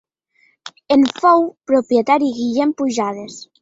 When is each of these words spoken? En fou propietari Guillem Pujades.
En 0.95 1.05
fou 1.21 1.47
propietari 1.73 2.35
Guillem 2.43 2.77
Pujades. 2.83 3.43